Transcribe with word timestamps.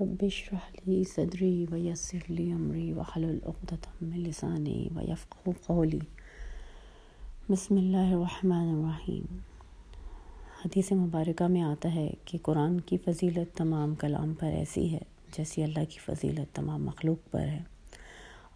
رب 0.00 0.22
اشرح 0.22 0.70
لي 0.86 1.04
صدري 1.04 1.66
ويسر 1.70 2.18
لي 2.28 2.52
امري 2.52 2.92
واحلل 2.92 3.38
عقدة 3.46 3.90
من 4.02 4.16
لساني 4.18 4.88
ويفقهوا 4.96 5.52
قولي. 5.66 5.98
بسم 7.50 7.76
اللہ 7.76 8.10
الرحمن 8.14 8.68
الرحیم. 8.74 9.38
حدیث 10.64 10.92
مبارکہ 10.92 11.48
میں 11.48 11.62
آتا 11.62 11.94
ہے 11.94 12.10
کہ 12.24 12.38
قرآن 12.42 12.80
کی 12.80 12.96
فضیلت 13.04 13.56
تمام 13.56 13.94
کلام 13.94 14.34
پر 14.34 14.46
ایسی 14.46 14.92
ہے 14.92 14.98
جیسی 15.36 15.62
اللہ 15.62 15.84
کی 15.90 15.98
فضیلت 16.04 16.56
تمام 16.56 16.84
مخلوق 16.84 17.30
پر 17.30 17.48
ہے. 17.48 17.62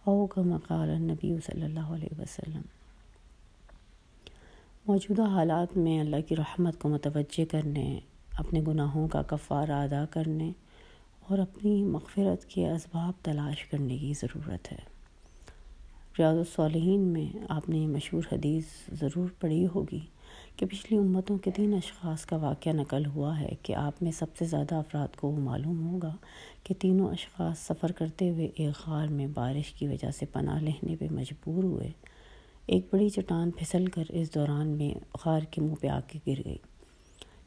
او 0.03 0.27
کا 0.27 0.41
مقال 0.41 0.89
نبی 1.01 1.35
صلی 1.45 1.63
اللہ 1.63 1.97
علیہ 1.97 2.21
وسلم. 2.21 2.61
موجودہ 4.87 5.21
حالات 5.21 5.77
میں 5.77 5.99
اللہ 5.99 6.27
کی 6.27 6.35
رحمت 6.35 6.79
کو 6.79 6.89
متوجہ 6.89 7.51
کرنے، 7.51 7.99
اپنے 8.37 8.61
گناہوں 8.67 9.07
کا 9.07 9.21
کفارہ 9.21 9.83
ادا 9.83 10.05
کرنے 10.09 10.51
اور 11.29 11.37
اپنی 11.37 11.83
مغفرت 11.83 12.45
کے 12.45 12.69
اسباب 12.69 13.13
تلاش 13.21 13.65
کرنے 13.65 13.97
کی 13.97 14.13
ضرورت 14.21 14.71
ہے۔ 14.71 14.77
ریاض 16.19 16.37
الصالحین 16.37 16.99
میں 16.99 17.39
آپ 17.49 17.69
نے 17.69 17.77
یہ 17.77 17.87
مشہور 17.87 18.23
حدیث 18.31 18.63
ضرور 18.93 19.29
پڑھی 19.39 19.67
ہوگی 19.75 19.99
کہ 20.55 20.65
پچھلی 20.65 20.97
امتوں 20.97 21.37
کے 21.37 21.51
تین 21.51 21.73
اشخاص 21.73 22.25
کا 22.25 22.35
واقعہ 22.35 22.71
نقل 22.71 23.05
ہوا 23.05 23.39
ہے 23.39 23.49
کہ 23.63 23.75
آپ 23.75 24.03
میں 24.03 24.11
سب 24.11 24.25
سے 24.39 24.45
زیادہ 24.45 24.75
افراد 24.75 25.15
کو 25.15 25.31
معلوم 25.31 25.87
ہوگا 25.87 26.15
کہ 26.63 26.73
تینوں 26.79 27.09
اشخاص 27.09 27.59
سفر 27.59 27.91
کرتے 27.91 28.29
ہوئے 28.29 28.47
ایک 28.55 28.87
غار 28.87 29.07
میں 29.07 29.27
بارش 29.27 29.71
کی 29.71 29.87
وجہ 29.87 30.11
سے 30.11 30.25
پناہ 30.25 30.61
لینے 30.61 30.95
پہ 30.95 31.07
مجبور 31.11 31.63
ہوئے۔ 31.63 31.89
ایک 32.65 32.87
بڑی 32.93 33.09
چٹان 33.09 33.51
پھسل 33.51 33.85
کر 33.85 34.03
اس 34.09 34.35
دوران 34.35 34.67
میں 34.67 34.99
غار 35.25 35.41
کے 35.41 35.61
منہ 35.61 35.75
پہ 35.79 35.87
آ 35.87 35.99
کے 36.07 36.19
گر 36.27 36.41
گئی۔ 36.45 36.57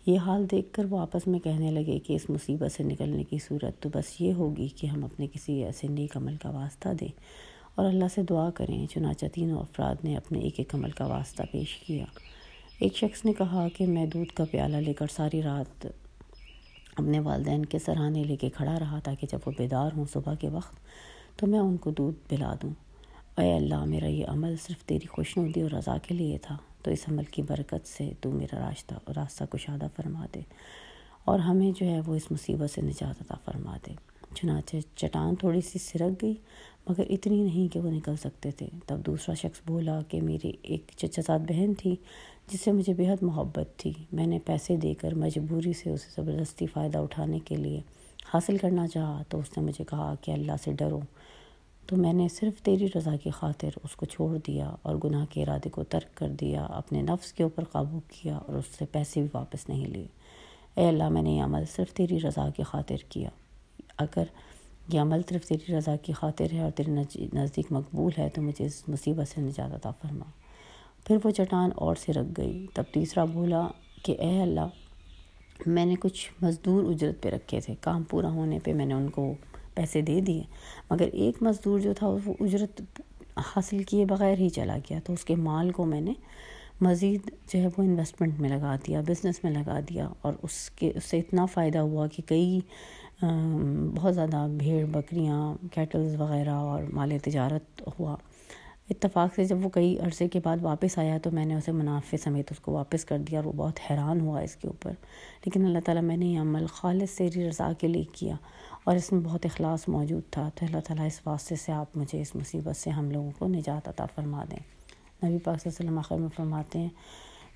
یہ 0.07 0.19
حال 0.19 0.51
دیکھ 0.51 0.73
کر 0.73 0.85
وہ 0.85 0.99
آپس 0.99 1.27
میں 1.27 1.39
کہنے 1.39 1.71
لگے 1.71 1.99
کہ 1.99 2.13
اس 2.13 2.31
مصیبت 2.31 2.73
سے 2.73 2.83
نکلنے 2.83 3.25
کی 3.25 3.39
صورت 3.39 3.83
تو 3.83 3.89
بس 3.93 4.21
یہ 4.21 4.33
ہوگی 4.33 4.69
کہ 4.69 4.87
ہم 4.87 5.05
اپنے 5.05 5.27
کسی 5.33 5.65
ایسے 5.65 5.87
نیک 5.89 6.17
عمل 6.17 6.37
کا 6.37 6.51
واسطہ 6.51 6.89
دیں 7.01 7.21
اور 7.75 7.87
اللہ 7.87 8.05
سے 8.15 8.23
دعا 8.23 8.51
کریں۔ 8.51 8.87
چنانچہ 8.87 9.27
تینوں 9.35 9.61
افراد 9.61 9.95
نے 10.05 10.17
اپنے 10.17 10.39
ایک 10.39 10.55
ایک 10.57 10.75
عمل 10.75 10.91
کا 10.91 11.07
واسطہ 11.07 11.43
پیش 11.53 11.77
کیا۔ 11.77 12.05
ایک 12.81 12.97
شخص 12.97 13.25
نے 13.25 13.33
کہا 13.33 13.69
کہ 13.77 13.87
میں 13.87 14.07
دودھ 14.07 14.37
کا 14.37 14.45
پیالہ 14.51 14.77
لے 14.77 14.93
کر 14.93 15.07
ساری 15.15 15.43
رات 15.43 15.87
اپنے 16.97 17.21
والدین 17.21 17.67
کے 17.67 17.79
سرحانے 17.79 18.25
لے 18.25 18.37
کے 18.37 18.49
کھڑا 18.51 18.79
رہا 18.79 18.99
تاکہ 19.05 19.27
جب 19.33 19.39
وہ 19.47 19.53
بیدار 19.59 19.91
ہوں 19.97 20.05
صبح 20.13 20.35
کے 20.35 20.49
وقت 20.49 20.77
تو 21.37 21.47
میں 21.47 21.59
ان 21.59 21.77
کو 21.77 21.91
دودھ 21.91 22.29
پلا 22.29 22.55
دوں۔ 22.63 22.71
اے 23.39 23.53
اللہ، 23.53 23.85
میرا 23.85 24.07
یہ 24.07 24.25
عمل 24.29 24.55
صرف 24.57 24.85
تیری 24.85 25.07
خوشنودی 25.07 25.61
اور 25.61 25.71
رضا 25.71 25.97
کے 26.03 26.15
لیے 26.15 26.39
تھا۔ 26.39 26.57
تو 26.83 26.91
اس 26.91 27.05
عمل 27.09 27.25
کی 27.25 27.43
برکت 27.43 27.89
سے 27.89 28.11
تو 28.21 28.31
میرا 28.31 28.59
راستہ 28.59 28.95
راستہ 29.17 29.45
کشادہ 29.45 29.87
فرما 29.97 30.27
دے 30.35 30.41
اور 31.25 31.39
ہمیں 31.39 31.73
جو 31.81 31.87
ہے 31.87 32.01
وہ 32.07 32.15
اس 32.15 32.31
مصیبت 32.31 32.71
سے 32.71 32.81
نجات 32.81 33.23
عطا 33.23 33.35
فرما 33.45 33.77
دے۔ 33.87 33.93
چنانچہ 34.35 34.77
چٹان 34.97 35.35
تھوڑی 35.35 35.61
سی 35.61 35.79
سرک 35.79 36.23
گئی، 36.23 36.35
مگر 36.89 37.03
اتنی 37.11 37.43
نہیں 37.43 37.73
کہ 37.73 37.81
وہ 37.81 37.91
نکل 37.91 38.17
سکتے 38.17 38.51
تھے۔ 38.51 38.67
تب 38.87 39.07
دوسرا 39.07 39.35
شخص 39.35 39.61
بولا 39.67 40.03
کہ 40.03 40.21
میری 40.21 40.53
ایک 40.63 40.91
چچا 40.97 41.23
سات 41.23 41.41
بہن 41.49 41.75
تھی، 41.75 41.97
جس 42.49 42.61
سے 42.61 42.73
مجھے 42.73 42.95
بہت 42.95 43.23
محبت 43.23 43.69
تھی۔ 43.77 43.93
میں 44.13 44.27
نے 44.27 44.39
پیسے 44.39 44.77
دے 44.77 44.95
کر 44.95 45.15
مجبوری 45.15 45.73
سے 45.73 45.91
اسے 45.91 46.23
زبردستی 46.23 46.67
فائدہ 46.67 46.99
اٹھانے 46.99 47.39
کے 47.39 47.57
لیے 47.57 47.81
حاصل 48.35 48.57
کرنا 48.57 48.89
چاہا، 48.89 49.23
تو 49.29 49.39
اس 49.39 49.59
نے 49.59 49.63
مجھے 49.63 49.85
کہا 49.85 50.15
کہ 50.21 50.31
اللہ 50.31 50.53
سے 50.65 50.73
ڈرو۔ 50.73 51.01
تو 51.87 51.97
میں 51.97 52.13
نے 52.13 52.29
صرف 52.29 52.63
تیری 52.63 52.87
رضا 52.87 53.17
کی 53.17 53.31
خاطر 53.31 53.69
اس 53.83 53.97
کو 53.97 54.07
چھوڑ 54.07 54.39
دیا 54.47 54.75
اور 54.83 54.97
گناہ 55.05 55.25
کے 55.31 55.43
ارادے 55.43 55.69
کو 55.69 55.85
ترک 55.85 56.17
کر 56.17 56.29
دیا، 56.29 56.65
اپنے 56.65 57.03
نفس 57.03 57.33
کے 57.33 57.43
اوپر 57.43 57.65
قابو 57.65 58.01
کیا 58.09 58.37
اور 58.37 58.55
اس 58.55 58.65
سے 58.79 58.85
پیسے 58.93 59.21
بھی 59.21 59.29
واپس 59.33 59.69
نہیں 59.69 59.87
لیے۔ 59.87 60.07
اے 60.75 60.89
اللہ، 60.89 61.09
میں 61.09 61.23
نے 61.23 61.31
یہ 61.31 61.43
عمل 61.43 61.65
صرف 61.77 61.93
تیری 61.93 62.21
رضا 62.21 62.49
کی 62.57 62.63
خاطر 62.63 62.97
کیا۔ 63.09 63.29
اگر 63.99 64.25
یہ 64.93 65.01
عمل 65.01 65.21
صرف 65.29 65.49
تیری 65.49 65.77
رضا 65.77 65.97
کی 65.97 66.13
خاطر 66.13 66.47
ہے 66.53 66.61
اور 66.61 66.71
تیرے 66.71 66.91
نزدیک 67.33 67.67
مقبول 67.71 68.13
ہے 68.19 68.29
تو 68.29 68.43
مجھے 68.43 68.65
اس 68.65 68.89
مصیبت 68.89 69.29
سے 69.29 69.41
نجات 69.41 69.75
عطا 69.75 69.91
فرما۔ 69.91 70.25
پھر 71.07 71.17
وہ 71.25 71.31
چٹان 71.31 71.71
اور 71.75 71.97
سے 71.97 72.13
رکھ 72.13 72.41
گئی۔ 72.41 72.67
تب 72.75 72.83
تیسرا 72.93 73.25
بولا 73.25 73.69
کہ 74.03 74.17
اے 74.19 74.43
اللہ، 74.43 74.67
میں 75.67 75.87
نے 75.87 75.95
کچھ 76.01 76.33
مزدور 76.43 76.85
اجرت 76.85 77.23
پہ 77.23 77.29
رکھے 77.29 77.61
تھے، 77.61 77.75
کام 77.81 78.03
پورا 78.03 78.31
ہونے 78.31 78.59
پہ 78.65 78.73
میں 78.73 78.87
نے 78.87 78.95
ان 78.95 79.09
کو 79.09 79.35
پیسے 79.75 80.01
دے 80.01 80.21
دیے۔ 80.21 80.43
مگر 80.91 81.09
ایک 81.13 81.43
مزدور 81.43 81.81
جو 81.81 81.93
تھا 81.95 82.09
وہ 82.25 82.33
اجرت 82.41 82.81
حاصل 83.47 83.83
کیے 83.83 84.05
بغیر 84.05 84.39
ہی 84.39 84.49
چلا 84.49 84.77
گیا 84.91 84.99
تو 85.05 85.13
اس 85.13 85.25
کے 85.25 85.37
مال 85.37 85.71
کو 85.71 85.85
میں 85.87 86.01
نے 86.01 86.13
مزید 86.81 87.31
جو 87.53 87.59
ہے 87.59 87.67
وہ 87.67 87.83
انویسٹمنٹ 87.83 88.41
میں 88.41 88.49
لگا 88.49 88.75
دیا 88.87 89.01
بزنس 89.01 89.45
میں 89.45 89.53
لگا 89.53 89.79
دیا 89.89 90.09
اور 90.23 90.33
اس 90.43 90.71
کے، 90.71 90.93
اس 90.95 91.05
سے 91.05 91.19
اتنا 91.19 91.47
فائدہ 91.47 91.79
ہوا 91.79 92.07
کہ 92.07 92.23
کئی 92.27 92.61
بہت 93.95 94.15
زیادہ 94.15 94.47
بھیڑ، 94.59 94.85
بکریاں 94.87 95.55
کیٹلز 95.73 96.21
وغیرہ 96.21 96.51
اور 96.51 96.83
مال 96.93 97.19
تجارت 97.25 97.83
ہوا۔ 98.01 98.17
اتفاق 98.91 99.35
سے 99.35 99.45
جب 99.45 99.65
وہ 99.65 99.69
کئی 99.69 99.99
عرصے 99.99 100.29
کے 100.29 100.41
بعد 100.45 100.57
واپس 100.63 100.99
آیا 100.99 101.19
تو 101.19 101.31
میں 101.31 101.45
نے 101.45 101.55
اسے 101.55 101.73
منافع 101.73 102.17
سمیت 102.17 102.53
اس 102.53 102.61
کو 102.61 102.73
واپس 102.73 103.05
کر 103.05 103.19
دیا 103.19 103.39
اور 103.39 103.45
وہ 103.45 103.53
بہت 103.53 103.81
حیران 103.91 104.21
ہوا 104.21 104.41
اس 104.41 104.57
کے 104.57 104.69
اوپر۔ 104.69 104.91
لیکن 105.45 105.65
اللہ 105.65 105.79
تعالیٰ 105.85 106.03
میں 106.03 106.17
نے 106.17 106.27
یہ 106.27 106.39
عمل 106.39 106.67
خالص 106.67 107.11
سیری 107.11 107.49
رضا 107.49 107.73
کے 107.79 107.89
لیے 107.89 108.05
کیا 108.13 108.35
اور 108.85 108.97
اس 108.97 109.13
میں 109.13 109.21
بہت 109.21 109.47
اخلاص 109.47 109.89
موجود 109.89 110.23
تھا۔ 110.31 110.51
تو 110.55 110.67
اللہ 110.67 110.81
تعالیٰ 110.87 111.07
اس 111.07 111.21
واسطے 111.27 111.57
سے 111.57 111.73
آپ 111.73 111.97
مجھے 111.97 112.21
اس 112.21 112.35
مصیبت 112.35 112.77
سے 112.77 112.91
ہم 112.91 113.11
لوگوں 113.11 113.31
کو 113.39 113.49
نجات 113.49 113.89
عطا 113.89 114.07
فرما 114.15 114.45
دیں۔ 114.51 114.59
نبی 115.27 115.39
پاک 115.39 115.63
صلی 115.63 115.71
اللہ 115.71 115.79
علیہ 115.79 115.89
وسلم 115.89 115.99
آخر 115.99 116.17
میں 116.17 116.29
فرماتے 116.37 116.79
ہیں 116.79 116.89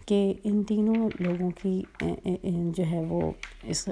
کہ 0.06 0.34
ان 0.44 0.62
تینوں 0.62 1.08
لوگوں 1.20 1.50
کی 1.62 1.82
جو 2.76 2.84
ہے 2.90 3.00
وہ 3.08 3.32
اس 3.62 3.88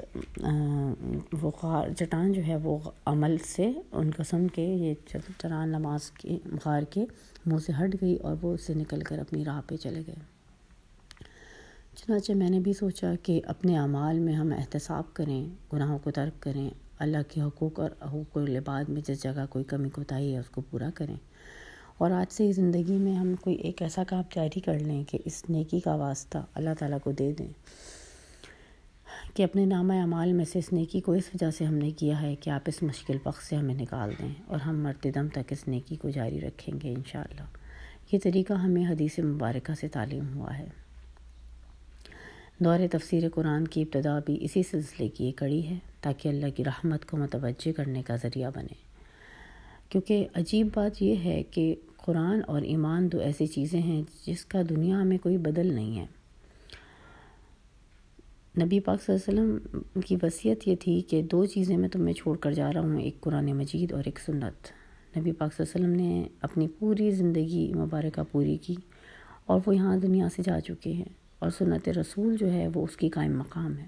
وہ 1.41 1.51
غار 1.63 1.93
چٹان 1.93 2.31
جو 2.33 2.41
ہے 2.47 2.55
وہ 2.55 2.77
عمل 3.05 3.37
سے 3.45 3.71
ان 3.91 4.11
کو 4.11 4.23
سن 4.23 4.47
کے 4.47 4.63
یہ 4.63 4.93
چٹان 5.07 5.69
نماز 5.69 6.11
کے 6.11 6.37
غار 6.65 6.81
کے 6.81 7.05
منہ 7.45 7.59
سے 7.59 7.71
ہٹ 7.79 7.95
گئی 8.01 8.15
اور 8.15 8.35
وہ 8.41 8.53
اس 8.53 8.61
سے 8.61 8.73
نکل 8.73 8.99
کر 8.99 9.19
اپنی 9.19 9.45
راہ 9.45 9.61
پہ 9.67 9.75
چلے 9.75 10.01
گئے۔ 10.07 10.15
چنانچہ 11.95 12.31
میں 12.31 12.49
نے 12.49 12.59
بھی 12.59 12.73
سوچا 12.73 13.13
کہ 13.23 13.41
اپنے 13.45 13.77
اعمال 13.77 14.19
میں 14.19 14.33
ہم 14.33 14.51
احتساب 14.57 15.13
کریں، 15.13 15.45
گناہوں 15.73 15.99
کو 15.99 16.11
ترک 16.11 16.41
کریں، 16.43 16.69
اللہ 16.99 17.17
کے 17.29 17.41
حقوق 17.41 17.79
اور 17.79 17.91
حقوق 18.01 18.37
لباد 18.37 18.89
میں 18.89 19.01
جس 19.07 19.23
جگہ 19.23 19.45
کوئی 19.49 19.65
کمی 19.65 19.89
کوتاہی 19.89 20.33
ہے 20.33 20.39
اس 20.39 20.49
کو 20.49 20.61
پورا 20.61 20.89
کریں۔ 20.95 21.15
اور 21.97 22.11
آج 22.11 22.33
سے 22.33 22.51
زندگی 22.51 22.97
میں 22.97 23.15
ہم 23.15 23.35
کوئی 23.41 23.55
ایک 23.55 23.81
ایسا 23.81 24.03
کام 24.03 24.23
جاری 24.35 24.59
کر 24.59 24.79
لیں 24.79 25.03
کہ 25.03 25.17
اس 25.25 25.43
نیکی 25.49 25.79
کا 25.79 25.95
واسطہ 25.95 26.37
اللہ 26.53 26.69
تعالیٰ 26.79 26.97
کو 27.03 27.11
دے 27.11 27.31
دیں 27.31 27.47
کہ 29.33 29.43
اپنے 29.43 29.65
نامہ 29.65 29.93
اعمال 29.93 30.33
میں 30.33 30.45
سے 30.45 30.59
اس 30.59 30.73
نیکی 30.73 30.99
کو 30.99 31.11
اس 31.11 31.23
وجہ 31.33 31.51
سے 31.51 31.65
ہم 31.65 31.73
نے 31.73 31.91
کیا 31.91 32.21
ہے 32.21 32.35
کہ 32.35 32.49
آپ 32.49 32.61
اس 32.65 32.83
مشکل 32.83 33.17
وقت 33.25 33.43
سے 33.43 33.55
ہمیں 33.55 33.75
نکال 33.75 34.09
دیں 34.19 34.33
اور 34.47 34.59
ہم 34.59 34.83
مرتے 34.83 35.11
دم 35.11 35.27
تک 35.27 35.51
اس 35.51 35.67
نیکی 35.67 35.95
کو 35.95 36.09
جاری 36.09 36.41
رکھیں 36.41 36.79
گے 36.83 36.93
انشاءاللہ۔ 36.93 37.43
یہ 38.11 38.19
طریقہ 38.23 38.53
ہمیں 38.53 38.85
حدیث 38.85 39.19
مبارکہ 39.19 39.73
سے 39.73 39.87
تعلیم 39.87 40.33
ہوا 40.33 40.57
ہے۔ 40.57 40.65
دور 42.59 42.79
تفسیر 42.91 43.23
قرآن 43.33 43.67
کی 43.67 43.81
ابتدا 43.81 44.19
بھی 44.25 44.37
اسی 44.41 44.63
سلسلے 44.63 45.07
کی 45.07 45.25
ایک 45.25 45.37
کڑی 45.37 45.69
ہے 45.69 45.75
تاکہ 46.01 46.29
اللہ 46.29 46.45
کی 46.55 46.63
رحمت 46.65 47.05
کو 47.05 47.17
متوجہ 47.17 47.71
کرنے 47.71 48.01
کا 48.01 48.15
ذریعہ 48.15 48.51
بنے۔ 48.55 48.94
کیونکہ 49.95 50.27
عجیب 50.33 50.67
بات 50.73 51.01
یہ 51.01 51.15
ہے 51.25 51.43
کہ 51.43 51.75
قرآن 51.97 52.41
اور 52.47 52.61
ایمان 52.61 53.11
دو 53.11 53.19
ایسی 53.19 53.47
چیزیں 53.47 53.79
ہیں 53.79 54.01
جس 54.25 54.45
کا 54.45 54.61
دنیا 54.69 55.03
میں 55.03 55.17
کوئی 55.17 55.37
بدل 55.37 55.73
نہیں 55.73 55.99
ہے۔ 55.99 56.05
نبی 58.63 58.79
پاک 58.79 59.01
صلی 59.01 59.15
اللہ 59.15 59.41
علیہ 59.41 59.53
وسلم 59.53 60.01
کی 60.01 60.15
وصیت 60.23 60.67
یہ 60.67 60.75
تھی 60.75 61.01
کہ 61.01 61.21
دو 61.21 61.45
چیزیں 61.45 61.77
میں 61.77 61.89
تمہیں 61.89 62.13
چھوڑ 62.13 62.37
کر 62.37 62.51
جا 62.51 62.73
رہا 62.73 62.79
ہوں، 62.79 62.99
ایک 62.99 63.21
قرآن 63.21 63.45
مجید 63.45 63.93
اور 63.93 64.03
ایک 64.05 64.19
سنت۔ 64.19 64.67
نبی 65.17 65.31
پاک 65.31 65.53
صلی 65.53 65.65
اللہ 65.65 65.85
علیہ 65.85 65.95
وسلم 65.95 66.07
نے 66.07 66.27
اپنی 66.41 66.67
پوری 66.67 67.11
زندگی 67.11 67.73
مبارکہ 67.73 68.21
پوری 68.31 68.57
کی 68.57 68.75
اور 69.45 69.59
وہ 69.65 69.75
یہاں 69.75 69.97
دنیا 69.97 70.27
سے 70.35 70.41
جا 70.45 70.59
چکے 70.59 70.91
ہیں 70.93 71.09
اور 71.39 71.49
سنت 71.49 71.89
رسول 71.89 72.35
جو 72.37 72.51
ہے 72.51 72.67
وہ 72.73 72.83
اس 72.83 72.97
کی 72.97 73.09
قائم 73.09 73.39
مقام 73.39 73.77
ہے۔ 73.77 73.85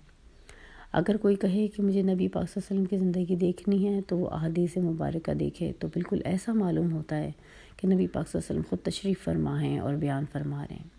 اگر 0.92 1.18
کوئی 1.18 1.36
کہے 1.36 1.68
کہ 1.68 1.84
مجھے 1.84 2.02
نبی 2.02 2.28
پاک 2.28 2.50
صلی 2.50 2.62
اللہ 2.62 2.74
علیہ 2.74 2.84
وسلم 2.84 2.86
کی 2.86 2.98
زندگی 2.98 3.36
دیکھنی 3.36 3.88
ہے 3.88 4.02
تو 4.02 4.18
وہ 4.18 4.30
احادیث 4.30 4.78
مبارکہ 4.78 5.34
دیکھے 5.34 5.72
تو 5.80 5.88
بالکل 5.88 6.22
ایسا 6.26 6.54
معلوم 6.54 6.92
ہوتا 6.94 7.18
ہے 7.18 7.32
کہ 7.78 7.88
نبی 7.88 8.08
پاک 8.08 8.28
صلی 8.28 8.40
اللہ 8.40 8.52
علیہ 8.52 8.60
وسلم 8.60 8.62
خود 8.70 8.80
تشریف 8.80 9.24
فرما 9.24 9.62
ہیں 9.62 9.80
اور 9.80 9.94
بیان 9.94 10.26
فرما 10.32 10.64
رہے 10.64 10.76
ہیں۔ 10.76 10.98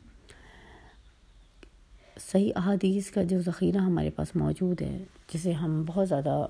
صحیح 2.32 2.52
احادیث 2.56 3.10
کا 3.10 3.22
جو 3.22 3.40
ذخیرہ 3.40 3.78
ہمارے 3.78 4.10
پاس 4.10 4.36
موجود 4.36 4.82
ہے، 4.82 5.04
جسے 5.34 5.52
ہم 5.52 5.84
بہت 5.86 6.08
زیادہ 6.08 6.46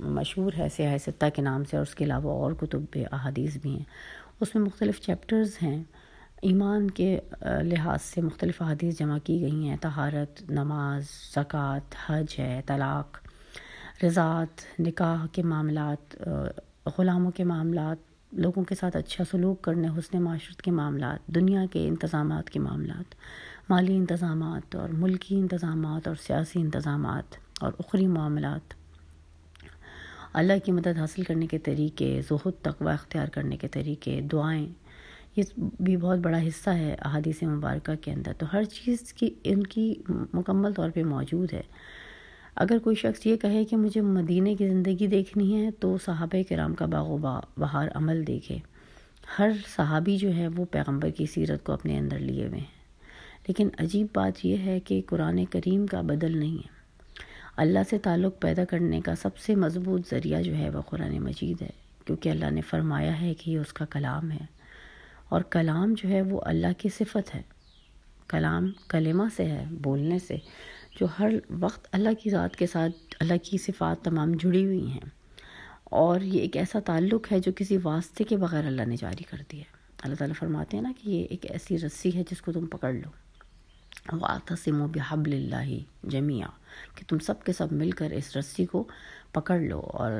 مشہور 0.00 0.52
ہے 0.58 0.68
سیاح 0.76 0.98
ستہ 0.98 1.26
کے 1.34 1.42
نام 1.42 1.64
سے 1.64 1.76
اور 1.76 1.86
اس 1.88 1.94
کے 1.94 2.04
علاوہ 2.04 2.30
اور 2.30 2.52
کتب 2.52 2.98
احادیث 3.12 3.56
بھی 3.56 3.70
ہیں، 3.70 3.84
اس 4.40 4.54
میں 4.54 4.64
مختلف 4.64 5.00
چیپٹرز 5.00 5.50
ہیں۔ 5.62 5.82
ایمان 6.42 6.90
کے 6.90 7.18
لحاظ 7.62 8.02
سے 8.02 8.20
مختلف 8.20 8.62
حدیث 8.62 8.98
جمع 8.98 9.18
کی 9.18 9.40
گئی 9.40 9.68
ہیں۔ 9.68 9.76
تہارت 9.76 10.50
نماز، 10.50 11.04
زکوٰۃ، 11.34 11.94
حج 12.06 12.34
ہے، 12.38 12.60
طلاق، 12.66 13.18
رضاعت، 14.04 14.80
نکاح 14.80 15.26
کے 15.32 15.42
معاملات 15.42 16.16
غلاموں 16.98 17.30
کے 17.30 17.44
معاملات، 17.44 17.96
لوگوں 18.32 18.64
کے 18.64 18.74
ساتھ 18.74 18.96
اچھا 18.96 19.24
سلوک 19.30 19.62
کرنے، 19.62 19.88
حسن 19.88 20.22
معاشرت 20.22 20.62
کے 20.62 20.70
معاملات، 20.70 21.26
دنیا 21.26 21.64
کے 21.72 21.88
انتظامات 21.88 22.50
کے 22.50 22.60
معاملات، 22.60 23.14
مالی 23.70 23.96
انتظامات 23.96 24.74
اور 24.76 24.88
ملکی 24.88 25.38
انتظامات 25.38 26.08
اور 26.08 26.16
سیاسی 26.16 26.60
انتظامات 26.60 27.36
اور 27.60 27.72
اخری 27.78 28.06
معاملات۔ 28.06 28.74
اللہ 30.32 30.52
کی 30.64 30.72
مدد 30.72 30.98
حاصل 30.98 31.22
کرنے 31.22 31.46
کے 31.46 31.58
طریقے، 31.58 32.20
زہد، 32.28 32.62
تقوی 32.62 32.92
اختیار 32.92 33.28
کرنے 33.28 33.56
کے 33.56 33.68
طریقے، 33.68 34.20
دعائیں 34.20 34.66
یہ 35.38 35.60
بھی 35.80 35.96
بہت 35.96 36.18
بڑا 36.18 36.38
حصہ 36.42 36.70
ہے 36.70 36.96
احادیث 37.04 37.42
مبارکہ 37.42 37.94
کے 37.94 38.12
اندر۔ 38.12 38.32
تو 38.38 38.46
ہر 38.52 38.64
چیز 38.64 39.12
کی 39.12 39.34
ان 39.44 39.62
کی 39.62 39.94
مکمل 40.08 40.72
طور 40.72 40.90
پہ 40.90 41.02
موجود 41.02 41.52
ہے۔ 41.52 41.62
اگر 42.54 42.78
کوئی 42.78 42.96
شخص 42.96 43.26
یہ 43.26 43.36
کہے 43.36 43.64
کہ 43.64 43.76
مجھے 43.76 44.00
مدینہ 44.00 44.54
کی 44.54 44.68
زندگی 44.68 45.06
دیکھنی 45.06 45.56
ہے 45.56 45.70
تو 45.70 45.98
صحابہ 46.04 46.42
کرام 46.48 46.74
کا 46.74 46.86
باغ 46.86 47.08
و 47.08 47.18
بہار 47.56 47.88
عمل 47.94 48.26
دیکھے۔ 48.26 48.58
ہر 49.38 49.50
صحابی 49.76 50.18
جو 50.18 50.34
ہے 50.34 50.48
وہ 50.48 50.64
پیغمبر 50.64 51.10
کی 51.10 51.26
سیرت 51.26 51.64
کو 51.64 51.72
اپنے 51.72 51.98
اندر 51.98 52.18
لیے 52.18 52.46
ہوئے 52.46 52.58
ہیں۔ 52.58 52.78
لیکن 53.48 53.68
عجیب 53.78 54.06
بات 54.14 54.46
یہ 54.46 54.56
ہے 54.56 54.80
کہ 54.80 55.02
قرآن 55.06 55.44
کریم 55.44 55.86
کا 55.86 56.00
بدل 56.00 56.38
نہیں 56.38 56.56
ہے۔ 56.56 56.78
اللہ 57.56 57.78
سے 57.90 57.98
تعلق 57.98 58.40
پیدا 58.40 58.64
کرنے 58.64 59.00
کا 59.00 59.14
سب 59.14 59.36
سے 59.38 59.54
مضبوط 59.54 60.10
ذریعہ 60.10 60.42
جو 60.42 60.56
ہے 60.56 60.70
وہ 60.70 60.80
قرآن 60.80 61.18
مجید 61.18 61.62
ہے، 61.62 61.70
کیونکہ 62.04 62.28
اللہ 62.28 62.50
نے 62.50 62.60
فرمایا 62.60 63.20
ہے 63.20 63.34
کہ 63.34 63.50
یہ 63.50 63.58
اس 63.58 63.72
کا 63.72 63.84
کلام 63.84 64.30
ہے۔ 64.30 64.57
اور 65.28 65.42
کلام 65.42 65.94
جو 65.96 66.08
ہے 66.08 66.22
وہ 66.22 66.40
اللہ 66.44 66.66
کی 66.78 66.88
صفت 66.88 67.34
ہے۔ 67.34 67.42
کلام 68.28 68.72
کلمہ 68.88 69.22
سے 69.36 69.44
ہے، 69.44 69.64
بولنے 69.70 70.18
سے، 70.18 70.36
جو 71.00 71.06
ہر 71.18 71.32
وقت 71.50 71.88
اللہ 71.92 72.08
کی 72.22 72.30
ذات 72.30 72.56
کے 72.56 72.66
ساتھ، 72.66 73.16
اللہ 73.20 73.34
کی 73.42 73.58
صفات 73.58 74.04
تمام 74.04 74.32
جڑی 74.32 74.64
ہوئی 74.64 74.86
ہیں۔ 74.86 75.18
اور 75.84 76.20
یہ 76.20 76.40
ایک 76.40 76.56
ایسا 76.56 76.78
تعلق 76.80 77.32
ہے 77.32 77.38
جو 77.38 77.52
کسی 77.56 77.78
واسطے 77.82 78.24
کے 78.24 78.36
بغیر 78.36 78.66
اللہ 78.66 78.82
نے 78.82 78.96
جاری 78.96 79.24
کر 79.24 79.38
دیا 79.52 79.62
اللہ 80.02 80.14
تعالیٰ 80.14 80.36
فرماتے 80.36 80.76
ہیں 80.76 80.84
نا 80.84 80.92
کہ 81.02 81.10
یہ 81.10 81.24
ایک 81.30 81.50
ایسی 81.50 81.78
رسی 81.78 82.14
ہے 82.14 82.22
جس 82.30 82.42
کو 82.42 82.52
تم 82.52 82.66
پکڑ 82.66 82.92
لو۔ 82.92 83.10
واطسم 84.12 84.82
و 84.82 84.86
بحبل 84.86 85.32
اللہ 85.32 85.78
جمیا 86.06 86.46
کہ 86.94 87.04
تم 87.08 87.18
سب 87.18 87.44
کے 87.44 87.52
سب 87.52 87.72
مل 87.72 87.90
کر 87.90 88.10
اس 88.10 88.36
رسی 88.36 88.66
کو 88.66 88.88
پکڑ 89.32 89.58
لو 89.60 89.80
اور 89.80 90.12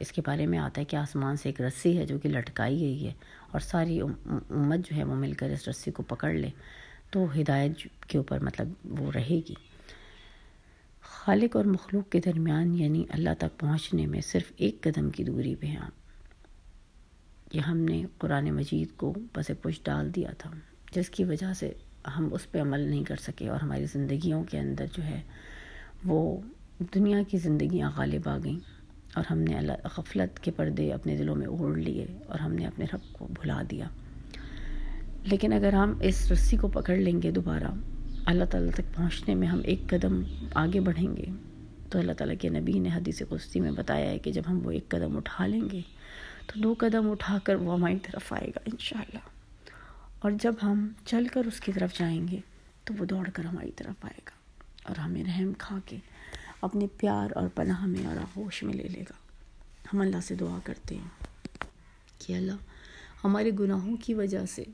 اس 0.00 0.12
کے 0.12 0.22
بارے 0.26 0.46
میں 0.46 0.58
آتا 0.58 0.80
ہے 0.80 0.84
کہ 0.84 0.96
آسمان 0.96 1.36
سے 1.36 1.48
ایک 1.48 1.60
رسی 1.60 1.98
ہے 1.98 2.06
جو 2.06 2.18
کہ 2.18 2.28
لٹکائی 2.28 2.78
گئی 2.80 3.06
ہے 3.06 3.12
اور 3.50 3.60
ساری 3.60 4.00
امت 4.00 4.88
جو 4.90 4.96
ہے 4.96 5.04
وہ 5.04 5.14
مل 5.14 5.32
کر 5.32 5.50
اس 5.50 5.68
رسی 5.68 5.90
کو 5.90 6.02
پکڑ 6.02 6.32
لے 6.32 6.50
تو 7.10 7.24
ہدایت 7.40 8.06
کے 8.08 8.18
اوپر 8.18 8.40
مطلب 8.40 8.68
وہ 9.00 9.12
رہے 9.12 9.40
گی۔ 9.48 9.54
خالق 11.02 11.56
اور 11.56 11.64
مخلوق 11.64 12.10
کے 12.10 12.20
درمیان 12.20 12.74
یعنی 12.76 13.04
اللہ 13.08 13.34
تک 13.38 13.58
پہنچنے 13.60 14.06
میں 14.06 14.20
صرف 14.20 14.52
ایک 14.56 14.80
قدم 14.80 15.10
کی 15.10 15.24
دوری 15.24 15.54
پہ 15.54 15.66
ہیں۔ 15.66 15.88
یہ 17.52 17.60
ہم 17.60 17.78
نے 17.78 18.02
قرآن 18.18 18.50
مجید 18.50 18.96
کو 18.96 19.12
بس 19.32 19.50
پش 19.62 19.80
ڈال 19.84 20.14
دیا 20.14 20.30
تھا، 20.38 20.50
جس 20.92 21.10
کی 21.10 21.24
وجہ 21.24 21.52
سے 21.54 21.72
ہم 22.16 22.28
اس 22.32 22.50
پہ 22.52 22.60
عمل 22.60 22.80
نہیں 22.80 23.04
کر 23.04 23.16
سکے 23.16 23.48
اور 23.48 23.60
ہماری 23.60 23.86
زندگیوں 23.86 24.44
کے 24.44 24.58
اندر 24.58 24.86
جو 24.92 25.02
ہے 25.02 25.20
وہ 26.04 26.40
دنیا 26.78 27.22
کی 27.28 27.38
زندگیاں 27.38 27.90
غالب 27.96 28.28
آ 28.28 28.38
گئیں 28.44 28.58
اور 29.14 29.24
ہم 29.30 29.38
نے 29.38 29.54
اللہ، 29.54 29.72
غفلت 29.96 30.40
کے 30.40 30.50
پردے 30.50 30.92
اپنے 30.92 31.16
دلوں 31.16 31.36
میں 31.36 31.46
اوڑھ 31.46 31.78
لیے 31.78 32.06
اور 32.26 32.38
ہم 32.38 32.52
نے 32.52 32.66
اپنے 32.66 32.84
رب 32.94 33.12
کو 33.12 33.26
بھلا 33.26 33.62
دیا۔ 33.70 33.88
لیکن 35.22 35.52
اگر 35.52 35.72
ہم 35.72 35.98
اس 36.02 36.32
رسی 36.32 36.56
کو 36.56 36.68
پکڑ 36.68 36.96
لیں 36.96 37.22
گے 37.22 37.30
دوبارہ، 37.30 37.74
اللہ 38.26 38.44
تعالیٰ 38.44 38.70
تک 38.70 38.96
پہنچنے 38.96 39.34
میں 39.34 39.48
ہم 39.48 39.60
ایک 39.64 39.80
قدم 39.88 40.22
آگے 40.54 40.80
بڑھیں 40.80 41.16
گے۔ 41.16 41.24
تو 41.90 41.98
اللہ 41.98 42.12
تعالیٰ 42.12 42.36
کے 42.40 42.48
نبی 42.48 42.72
نے 42.72 42.88
حدیث 42.88 43.22
قسطی 43.28 43.60
میں 43.60 43.70
بتایا 43.70 44.10
ہے 44.10 44.18
کہ 44.18 44.32
جب 44.32 44.42
ہم 44.48 44.66
وہ 44.66 44.70
ایک 44.70 44.88
قدم 44.88 45.16
اٹھا 45.16 45.46
لیں 45.46 45.62
گے، 45.72 45.80
تو 46.46 46.60
دو 46.60 46.74
قدم 46.78 47.10
اٹھا 47.10 47.38
کر 47.44 47.54
وہ 47.54 47.74
ہماری 47.74 47.98
طرف 48.02 48.32
آئے 48.32 48.48
گا 48.48 48.58
انشاءاللہ۔ 48.66 49.20
اور 50.18 50.30
جب 50.42 50.54
ہم 50.62 50.88
چل 51.06 51.26
کر 51.32 51.44
اس 51.44 51.60
کی 51.60 51.72
طرف 51.72 51.98
جائیں 51.98 52.28
گے، 52.28 52.38
تو 52.84 52.94
وہ 52.98 53.04
دوڑ 53.04 53.30
کر 53.30 53.44
ہماری 53.44 53.70
طرف 53.76 54.04
آئے 54.04 54.20
گا 54.26 54.30
اور 54.82 54.96
ہمیں 54.96 55.24
رحم 55.24 55.52
کھا 55.58 55.78
کے 55.86 55.96
اپنے 56.60 56.86
پیار 56.96 57.28
اور 57.34 57.48
پناہ 57.54 57.86
میں 57.86 58.06
اور 58.06 58.16
آغوش 58.16 58.62
میں 58.62 58.74
لے 58.74 58.82
لے 58.82 59.00
گا۔ 59.00 59.12
ہم 59.92 60.00
اللہ 60.00 60.20
سے 60.22 60.34
دعا 60.34 60.58
کرتے 60.64 60.94
ہیں 60.94 61.26
کہ 62.18 62.32
اللہ 62.36 62.52
ہمارے 63.24 63.50
گناہوں 63.60 63.96
کی 63.96 64.14
وجہ 64.14 64.46
سے 64.46 64.64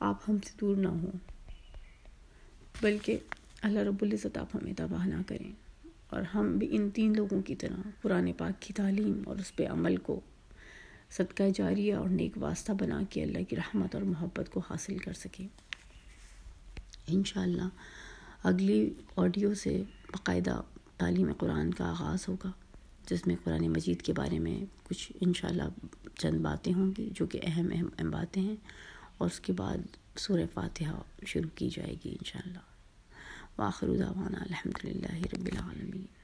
آپ 0.00 0.30
ہم 0.30 0.36
سے 0.38 0.50
دور 0.60 0.76
نہ 0.76 0.88
ہوں، 0.88 1.12
بلکہ 2.82 3.18
اللہ 3.62 3.78
رب 3.78 3.96
العزت 4.00 4.38
آپ 4.38 4.56
ہمیں 4.56 4.72
تباہ 4.76 5.06
نہ 5.06 5.22
کریں۔ 5.26 5.52
اور 6.08 6.22
ہم 6.22 6.58
بھی 6.58 6.76
ان 6.76 6.90
تین 6.90 7.12
لوگوں 7.16 7.42
کی 7.42 7.54
طرح 7.54 7.88
قرآن 8.02 8.32
پاک 8.32 8.62
کی 8.62 8.72
تعلیم 8.72 9.22
اور 9.26 9.36
اس 9.36 9.56
پہ 9.56 9.66
عمل 9.66 9.96
کو 9.96 10.20
صدقہ 11.10 11.42
جاریہ 11.54 11.94
اور 11.94 12.08
نیک 12.08 12.32
واسطہ 12.36 12.72
بنا 12.72 13.02
کے 13.10 13.22
اللہ 13.22 13.38
کی 13.48 13.56
رحمت 13.56 13.94
اور 13.94 14.02
محبت 14.02 14.50
کو 14.50 14.60
حاصل 14.70 14.98
کر 14.98 15.12
سکیں۔ 15.12 15.48
انشاءاللہ 17.06 17.68
اگلی 18.44 18.90
آڈیو 19.16 19.54
سے 19.54 19.82
باقاعدہ 20.12 20.60
تعلیم 21.00 21.32
قرآن 21.32 21.74
کا 21.74 21.84
آغاز 21.90 22.28
ہوگا، 22.28 22.50
جس 23.06 23.26
میں 23.26 23.36
قرآن 23.44 23.68
مجید 23.68 24.02
کے 24.02 24.12
بارے 24.12 24.38
میں 24.38 24.64
کچھ 24.84 25.12
انشاءاللہ 25.20 25.68
چند 26.18 26.40
باتیں 26.40 26.74
ہوں 26.74 26.92
گی، 26.98 27.10
جو 27.14 27.26
کہ 27.26 27.40
اہم 27.42 27.68
اہم 27.72 27.88
اہم 27.98 28.10
باتیں 28.10 28.42
ہیں، 28.42 28.56
اور 29.18 29.30
اس 29.30 29.40
کے 29.40 29.52
بعد 29.52 29.78
سورہ 30.18 30.46
فاتحہ 30.54 31.00
شروع 31.26 31.50
کی 31.54 31.68
جائے 31.68 31.94
گی 32.04 32.10
انشاءاللہ۔ 32.12 32.64
واخر 33.58 33.86
دعوانا 33.86 34.38
الحمد 34.40 34.84
للہ 34.84 35.14
رب 35.34 35.46
العالمین۔ 35.46 36.19